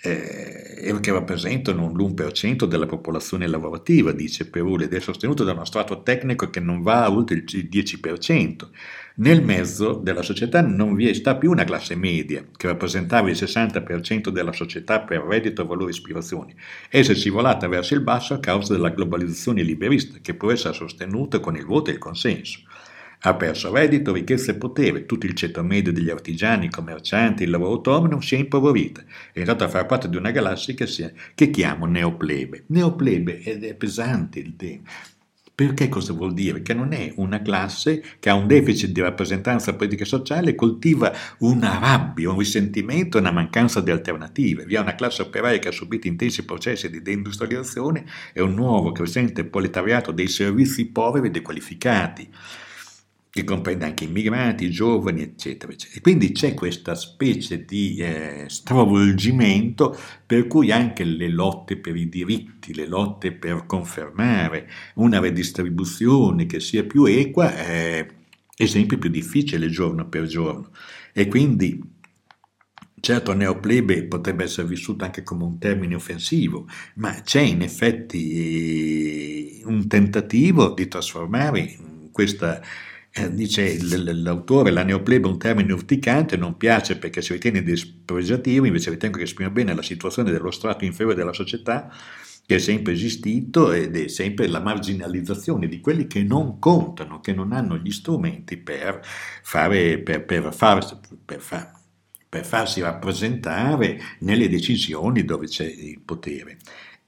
eh, 0.00 0.96
che 1.00 1.12
rappresentano 1.12 1.90
l'1% 1.92 2.64
della 2.64 2.86
popolazione 2.86 3.46
lavorativa, 3.46 4.12
dice 4.12 4.48
Perù, 4.48 4.76
ed 4.78 4.94
è 4.94 5.00
sostenuto 5.00 5.44
da 5.44 5.52
uno 5.52 5.64
strato 5.64 6.02
tecnico 6.02 6.50
che 6.50 6.60
non 6.60 6.82
va 6.82 7.10
oltre 7.10 7.36
il 7.36 7.68
10%. 7.70 8.68
Nel 9.16 9.42
mezzo 9.42 9.94
della 9.94 10.22
società 10.22 10.60
non 10.62 10.94
vi 10.94 11.12
sta 11.14 11.36
più 11.36 11.50
una 11.50 11.64
classe 11.64 11.96
media, 11.96 12.44
che 12.56 12.68
rappresentava 12.68 13.28
il 13.28 13.36
60% 13.36 14.28
della 14.28 14.52
società 14.52 15.00
per 15.00 15.22
reddito, 15.22 15.66
valore 15.66 15.90
e 15.90 15.94
ispirazioni. 15.94 16.54
Essa 16.88 17.12
è 17.12 17.16
scivolata 17.16 17.66
verso 17.66 17.94
il 17.94 18.00
basso 18.00 18.34
a 18.34 18.40
causa 18.40 18.74
della 18.74 18.90
globalizzazione 18.90 19.62
liberista, 19.62 20.18
che 20.22 20.34
può 20.34 20.52
essere 20.52 20.74
sostenuta 20.74 21.40
con 21.40 21.56
il 21.56 21.64
voto 21.64 21.90
e 21.90 21.94
il 21.94 21.98
consenso. 21.98 22.60
Ha 23.20 23.34
perso 23.34 23.72
reddito, 23.72 24.12
ricchezza 24.12 24.52
e 24.52 24.54
potere, 24.54 25.04
tutto 25.04 25.26
il 25.26 25.34
ceto 25.34 25.64
medio 25.64 25.92
degli 25.92 26.08
artigiani, 26.08 26.66
i 26.66 26.70
commercianti, 26.70 27.42
il 27.42 27.50
lavoro 27.50 27.72
autonomo 27.72 28.20
si 28.20 28.36
è 28.36 28.38
impoverito. 28.38 29.02
È 29.32 29.40
entrato 29.40 29.64
a 29.64 29.68
far 29.68 29.86
parte 29.86 30.08
di 30.08 30.16
una 30.16 30.30
galassia 30.30 30.72
che, 30.74 30.86
si, 30.86 31.10
che 31.34 31.50
chiamo 31.50 31.86
neoplebe. 31.86 32.64
Neoplebe 32.68 33.42
ed 33.42 33.64
è 33.64 33.74
pesante 33.74 34.38
il 34.38 34.54
tema. 34.54 34.82
Perché 35.52 35.88
cosa 35.88 36.12
vuol 36.12 36.32
dire? 36.32 36.62
Che 36.62 36.72
non 36.72 36.92
è 36.92 37.12
una 37.16 37.42
classe 37.42 38.00
che 38.20 38.30
ha 38.30 38.34
un 38.34 38.46
deficit 38.46 38.90
di 38.90 39.00
rappresentanza 39.00 39.74
politica 39.74 40.04
e 40.04 40.06
sociale, 40.06 40.54
coltiva 40.54 41.12
una 41.38 41.80
rabbia, 41.80 42.30
un 42.30 42.38
risentimento, 42.38 43.18
una 43.18 43.32
mancanza 43.32 43.80
di 43.80 43.90
alternative. 43.90 44.64
Vi 44.64 44.76
è 44.76 44.78
una 44.78 44.94
classe 44.94 45.22
operaia 45.22 45.58
che 45.58 45.66
ha 45.66 45.72
subito 45.72 46.06
intensi 46.06 46.44
processi 46.44 46.88
di 46.88 47.02
deindustrializzazione 47.02 48.04
e 48.32 48.40
un 48.40 48.54
nuovo 48.54 48.92
crescente 48.92 49.42
proletariato 49.44 50.12
dei 50.12 50.28
servizi 50.28 50.86
poveri 50.86 51.26
e 51.26 51.30
dequalificati 51.32 52.30
che 53.38 53.44
comprende 53.44 53.84
anche 53.84 54.04
immigrati, 54.04 54.70
giovani, 54.70 55.22
eccetera, 55.22 55.72
eccetera. 55.72 55.98
E 55.98 56.00
quindi 56.00 56.32
c'è 56.32 56.54
questa 56.54 56.96
specie 56.96 57.64
di 57.64 57.96
eh, 57.98 58.46
stravolgimento 58.48 59.96
per 60.26 60.48
cui 60.48 60.72
anche 60.72 61.04
le 61.04 61.28
lotte 61.28 61.76
per 61.76 61.94
i 61.94 62.08
diritti, 62.08 62.74
le 62.74 62.86
lotte 62.86 63.32
per 63.32 63.64
confermare 63.66 64.68
una 64.94 65.20
redistribuzione 65.20 66.46
che 66.46 66.58
sia 66.58 66.84
più 66.84 67.04
equa 67.04 67.54
è 67.54 68.06
sempre 68.64 68.98
più 68.98 69.08
difficile 69.08 69.68
giorno 69.68 70.08
per 70.08 70.26
giorno. 70.26 70.70
E 71.12 71.28
quindi 71.28 71.96
Certo, 73.00 73.32
neoplebe 73.32 74.06
potrebbe 74.06 74.42
essere 74.42 74.66
vissuto 74.66 75.04
anche 75.04 75.22
come 75.22 75.44
un 75.44 75.56
termine 75.60 75.94
offensivo, 75.94 76.66
ma 76.96 77.12
c'è 77.22 77.42
in 77.42 77.62
effetti 77.62 79.62
un 79.64 79.86
tentativo 79.86 80.74
di 80.74 80.88
trasformare 80.88 81.76
questa 82.10 82.60
eh, 82.60 82.66
dice 83.26 83.76
l'autore, 83.82 84.70
la 84.70 84.84
neoplebe 84.84 85.26
è 85.26 85.30
un 85.30 85.38
termine 85.38 85.72
urticante, 85.72 86.36
non 86.36 86.56
piace 86.56 86.96
perché 86.96 87.20
si 87.22 87.32
ritiene 87.32 87.62
dispregiativo, 87.62 88.66
invece 88.66 88.90
ritengo 88.90 89.18
che 89.18 89.24
esprima 89.24 89.50
bene 89.50 89.74
la 89.74 89.82
situazione 89.82 90.30
dello 90.30 90.50
strato 90.50 90.84
inferiore 90.84 91.16
della 91.16 91.32
società 91.32 91.90
che 92.48 92.54
è 92.54 92.58
sempre 92.58 92.94
esistito 92.94 93.72
ed 93.72 93.94
è 93.94 94.08
sempre 94.08 94.46
la 94.46 94.60
marginalizzazione 94.60 95.68
di 95.68 95.80
quelli 95.80 96.06
che 96.06 96.22
non 96.22 96.58
contano, 96.58 97.20
che 97.20 97.34
non 97.34 97.52
hanno 97.52 97.76
gli 97.76 97.90
strumenti 97.90 98.56
per, 98.56 99.02
fare, 99.04 99.98
per, 99.98 100.24
per, 100.24 100.54
far, 100.54 100.98
per, 101.26 101.40
far, 101.42 101.74
farsi 102.42 102.80
rappresentare 102.80 104.00
nelle 104.20 104.48
decisioni 104.48 105.26
dove 105.26 105.46
c'è 105.46 105.66
il 105.66 106.00
potere. 106.00 106.56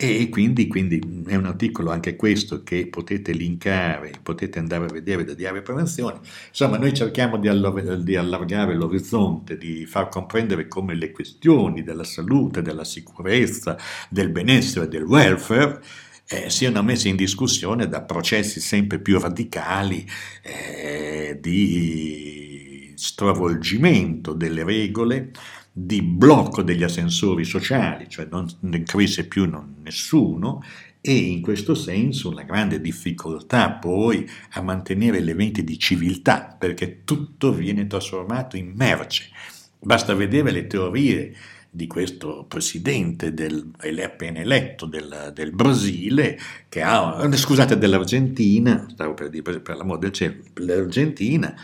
E 0.03 0.31
quindi, 0.31 0.67
quindi, 0.67 0.99
è 1.27 1.35
un 1.35 1.45
articolo 1.45 1.91
anche 1.91 2.17
questo 2.17 2.63
che 2.63 2.87
potete 2.87 3.33
linkare, 3.33 4.13
potete 4.23 4.59
andare 4.59 4.87
a 4.87 4.91
vedere 4.91 5.25
da 5.25 5.35
Diario 5.35 5.61
Prevenzione. 5.61 6.21
Insomma, 6.49 6.79
noi 6.79 6.95
cerchiamo 6.95 7.37
di, 7.37 7.49
allo- 7.49 7.99
di, 7.99 8.17
allargare 8.17 8.75
l'orizzonte, 8.75 9.59
di 9.59 9.85
far 9.85 10.09
comprendere 10.09 10.69
come 10.69 10.95
le 10.95 11.11
questioni 11.11 11.83
della 11.83 12.05
salute, 12.05 12.63
della 12.63 12.85
sicurezza, 12.85 13.77
del 14.09 14.31
benessere, 14.31 14.89
del 14.89 15.03
welfare 15.03 15.83
eh, 16.31 16.49
siano 16.49 16.83
messe 16.83 17.11
in 17.11 17.17
discussione 17.17 17.87
da 17.87 18.01
processi 18.01 18.59
sempre 18.59 19.01
più 19.01 19.19
radicali 19.19 20.09
eh, 20.43 21.37
di 21.43 22.95
stravolgimento 22.97 24.33
delle 24.33 24.65
regole, 24.65 25.33
di 25.73 26.03
blocco 26.03 26.63
degli 26.63 26.83
ascensori 26.83 27.45
sociali, 27.45 28.09
cioè 28.09 28.27
non 28.31 28.49
ne 28.61 28.83
cresce 28.83 29.27
più 29.27 29.49
non, 29.49 29.77
nessuno, 29.83 30.63
e 31.01 31.15
in 31.15 31.41
questo 31.41 31.75
senso 31.75 32.29
una 32.29 32.43
grande 32.43 32.81
difficoltà 32.81 33.71
poi 33.73 34.29
a 34.53 34.63
mantenere 34.63 35.19
elementi 35.19 35.65
di 35.65 35.79
civiltà, 35.79 36.55
perché 36.59 37.05
tutto 37.05 37.53
viene 37.53 37.87
trasformato 37.87 38.57
in 38.57 38.73
merce. 38.75 39.31
Basta 39.79 40.15
vedere 40.15 40.51
le 40.51 40.67
teorie 40.67 41.35
di 41.73 41.87
questo 41.87 42.45
presidente 42.49 43.33
del, 43.33 43.71
appena 44.05 44.41
eletto 44.41 44.87
del, 44.87 45.31
del, 45.33 45.53
Brasile, 45.53 46.37
ha, 46.81 47.31
scusate, 47.33 47.79
dell'Argentina, 47.79 48.87
stavo 48.91 49.15
per 49.15 49.31
dire 49.31 49.61
per 49.61 49.77
l'amore 49.77 50.01
del 50.01 50.11
cielo, 50.11 50.35
l'Argentina, 50.55 51.55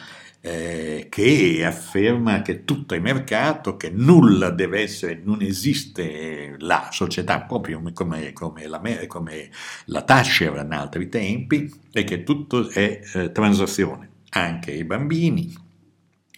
eh, 0.46 1.08
che 1.10 1.64
afferma 1.64 2.40
che 2.40 2.64
tutto 2.64 2.94
è 2.94 3.00
mercato, 3.00 3.76
che 3.76 3.90
nulla 3.90 4.50
deve 4.50 4.82
essere, 4.82 5.20
non 5.24 5.42
esiste 5.42 6.54
la 6.60 6.88
società 6.92 7.40
proprio 7.42 7.82
come, 7.92 8.32
come, 8.32 8.68
la, 8.68 8.80
come 9.08 9.50
la 9.86 10.02
Thatcher 10.02 10.54
in 10.64 10.72
altri 10.72 11.08
tempi 11.08 11.68
e 11.90 12.04
che 12.04 12.22
tutto 12.22 12.70
è 12.70 13.00
eh, 13.14 13.32
transazione, 13.32 14.10
anche 14.30 14.70
i 14.70 14.84
bambini, 14.84 15.52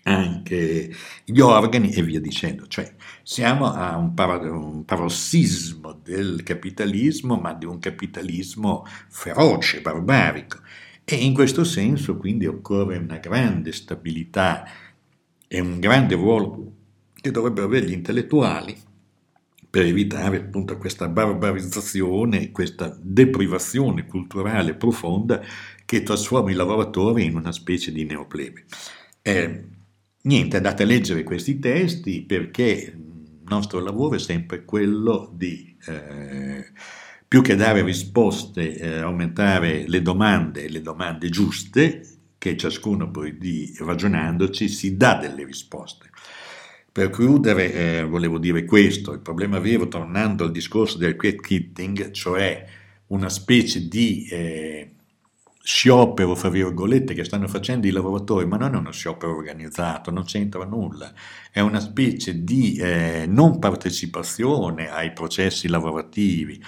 anche 0.04 0.90
gli 1.26 1.40
organi 1.40 1.92
e 1.92 2.02
via 2.02 2.20
dicendo. 2.20 2.66
Cioè 2.66 2.90
siamo 3.22 3.70
a 3.70 3.94
un, 3.98 4.14
par- 4.14 4.50
un 4.50 4.86
parossismo 4.86 5.92
del 6.02 6.42
capitalismo, 6.44 7.36
ma 7.36 7.52
di 7.52 7.66
un 7.66 7.78
capitalismo 7.78 8.86
feroce, 9.08 9.82
barbarico 9.82 10.60
e 11.10 11.16
in 11.16 11.32
questo 11.32 11.64
senso 11.64 12.18
quindi 12.18 12.44
occorre 12.44 12.98
una 12.98 13.16
grande 13.16 13.72
stabilità 13.72 14.68
e 15.48 15.58
un 15.58 15.80
grande 15.80 16.14
ruolo 16.14 16.72
che 17.14 17.30
dovrebbero 17.30 17.64
avere 17.64 17.86
gli 17.86 17.92
intellettuali 17.92 18.76
per 19.70 19.86
evitare 19.86 20.36
appunto 20.36 20.76
questa 20.76 21.08
barbarizzazione, 21.08 22.50
questa 22.50 22.94
deprivazione 23.00 24.04
culturale 24.04 24.74
profonda 24.74 25.42
che 25.86 26.02
trasforma 26.02 26.50
i 26.50 26.54
lavoratori 26.54 27.24
in 27.24 27.36
una 27.36 27.52
specie 27.52 27.90
di 27.90 28.04
neoplebe. 28.04 28.66
Eh, 29.22 29.64
niente, 30.20 30.56
andate 30.56 30.82
a 30.82 30.86
leggere 30.86 31.22
questi 31.22 31.58
testi 31.58 32.20
perché 32.20 32.92
il 32.94 33.44
nostro 33.46 33.80
lavoro 33.80 34.16
è 34.16 34.18
sempre 34.18 34.62
quello 34.66 35.32
di 35.34 35.74
eh, 35.86 36.66
più 37.28 37.42
che 37.42 37.56
dare 37.56 37.82
risposte, 37.82 38.74
eh, 38.78 38.98
aumentare 39.00 39.84
le 39.86 40.00
domande, 40.00 40.68
le 40.70 40.80
domande 40.80 41.28
giuste, 41.28 42.02
che 42.38 42.56
ciascuno 42.56 43.10
poi 43.10 43.36
di, 43.36 43.76
ragionandoci 43.78 44.66
si 44.66 44.96
dà 44.96 45.16
delle 45.16 45.44
risposte. 45.44 46.08
Per 46.90 47.10
chiudere 47.10 47.72
eh, 47.72 48.04
volevo 48.04 48.38
dire 48.38 48.64
questo, 48.64 49.12
il 49.12 49.20
problema 49.20 49.58
vero, 49.58 49.88
tornando 49.88 50.44
al 50.44 50.50
discorso 50.50 50.96
del 50.96 51.16
quiet 51.16 51.40
quitting, 51.40 52.12
cioè 52.12 52.64
una 53.08 53.28
specie 53.28 53.88
di 53.88 54.26
eh, 54.30 54.92
sciopero, 55.62 56.34
fra 56.34 56.48
virgolette, 56.48 57.12
che 57.12 57.24
stanno 57.24 57.46
facendo 57.46 57.86
i 57.86 57.90
lavoratori, 57.90 58.46
ma 58.46 58.56
non 58.56 58.74
è 58.74 58.78
uno 58.78 58.90
sciopero 58.90 59.36
organizzato, 59.36 60.10
non 60.10 60.24
c'entra 60.24 60.64
nulla, 60.64 61.12
è 61.52 61.60
una 61.60 61.78
specie 61.78 62.42
di 62.42 62.76
eh, 62.76 63.26
non 63.28 63.58
partecipazione 63.58 64.90
ai 64.90 65.12
processi 65.12 65.68
lavorativi, 65.68 66.58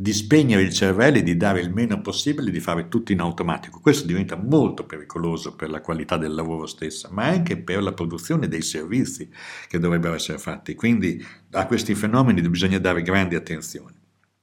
di 0.00 0.14
spegnere 0.14 0.62
il 0.62 0.72
cervello 0.72 1.18
e 1.18 1.22
di 1.22 1.36
dare 1.36 1.60
il 1.60 1.70
meno 1.70 2.00
possibile, 2.00 2.50
di 2.50 2.58
fare 2.58 2.88
tutto 2.88 3.12
in 3.12 3.20
automatico. 3.20 3.80
Questo 3.80 4.06
diventa 4.06 4.34
molto 4.34 4.86
pericoloso 4.86 5.54
per 5.54 5.68
la 5.68 5.82
qualità 5.82 6.16
del 6.16 6.32
lavoro 6.32 6.64
stessa, 6.64 7.10
ma 7.12 7.26
anche 7.26 7.58
per 7.58 7.82
la 7.82 7.92
produzione 7.92 8.48
dei 8.48 8.62
servizi 8.62 9.28
che 9.68 9.78
dovrebbero 9.78 10.14
essere 10.14 10.38
fatti. 10.38 10.74
Quindi 10.74 11.22
a 11.50 11.66
questi 11.66 11.94
fenomeni 11.94 12.40
bisogna 12.48 12.78
dare 12.78 13.02
grande 13.02 13.36
attenzione. 13.36 13.92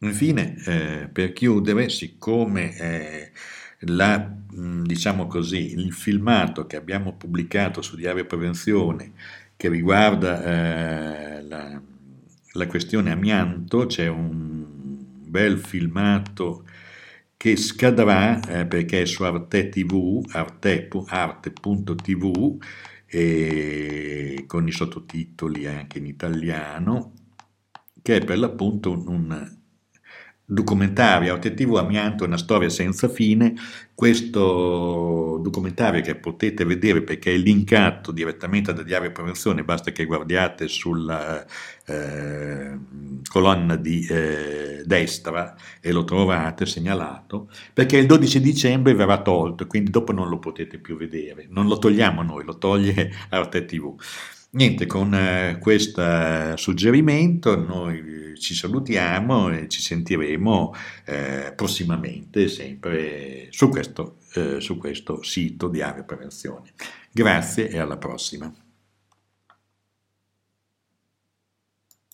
Infine, 0.02 0.62
eh, 0.64 1.10
per 1.12 1.34
chiudere, 1.34 1.90
siccome 1.90 2.78
eh, 2.78 3.32
la, 3.80 4.32
diciamo 4.52 5.26
così, 5.26 5.74
il 5.74 5.92
filmato 5.92 6.68
che 6.68 6.76
abbiamo 6.76 7.14
pubblicato 7.14 7.82
su 7.82 7.96
Diario 7.96 8.28
Prevenzione 8.28 9.14
che 9.56 9.70
riguarda 9.70 10.44
eh, 10.44 11.42
la, 11.42 11.82
la, 12.52 12.68
questione 12.68 13.10
amianto, 13.10 13.88
c'è 13.88 14.08
un 14.08 14.77
bel 15.38 15.60
filmato 15.60 16.66
che 17.38 17.56
scadrà 17.58 18.40
eh, 18.40 18.66
perché 18.66 19.04
è 19.04 19.06
su 19.06 19.22
Arte 19.22 19.70
TV, 19.70 20.26
arte, 20.32 20.90
arte.tv, 21.06 22.58
e 23.06 24.44
con 24.48 24.68
i 24.68 24.72
sottotitoli 24.72 25.68
anche 25.68 26.00
in 26.00 26.08
italiano, 26.08 27.14
che 28.02 28.16
è 28.18 28.26
per 28.26 28.40
l'appunto 28.40 28.90
un, 28.92 29.08
un 29.08 29.57
documentario 30.50 31.34
Autentivo 31.34 31.78
Amianto, 31.78 32.24
una 32.24 32.38
storia 32.38 32.70
senza 32.70 33.10
fine, 33.10 33.54
questo 33.94 35.40
documentario 35.44 36.02
che 36.02 36.16
potete 36.16 36.64
vedere 36.64 37.02
perché 37.02 37.34
è 37.34 37.38
linkato 37.38 38.14
direttamente 38.14 38.74
da 38.74 38.82
Diario 38.82 39.12
Prevenzione, 39.12 39.66
basta 39.66 39.92
che 39.92 40.06
guardiate 40.06 40.70
sulla 40.70 41.46
eh, 41.86 42.78
colonna 43.30 43.76
di 43.76 44.08
eh, 44.10 44.84
destra 44.86 45.54
e 45.82 45.92
lo 45.92 46.06
trovate 46.06 46.66
segnalato, 46.66 47.50
perché 47.74 47.98
il 47.98 48.06
12 48.06 48.40
dicembre 48.40 48.94
verrà 48.94 49.22
tolto, 49.22 49.68
quindi 49.68 49.92
dopo 49.92 50.14
non 50.14 50.30
lo 50.30 50.40
potete 50.40 50.80
più 50.80 50.96
vedere, 50.96 51.48
non 51.50 51.68
lo 51.68 51.78
togliamo 51.78 52.22
noi, 52.22 52.46
lo 52.46 52.58
toglie 52.58 53.12
Arte 53.30 53.66
TV. 53.66 53.96
Niente, 54.50 54.86
con 54.86 55.14
eh, 55.14 55.58
questo 55.60 56.56
suggerimento 56.56 57.56
noi 57.56 58.36
ci 58.40 58.54
salutiamo 58.54 59.50
e 59.50 59.68
ci 59.68 59.82
sentiremo 59.82 60.74
eh, 61.06 61.54
prossimamente 61.56 62.48
sempre 62.48 63.48
su 63.52 63.70
questo, 63.70 64.18
eh, 64.34 64.60
su 64.62 64.78
questo 64.78 65.22
sito 65.24 65.68
di 65.68 65.82
Area 65.82 66.04
Prevenzione. 66.04 66.72
Grazie 67.12 67.70
e 67.70 67.78
alla 67.78 67.98
prossima. 67.98 68.52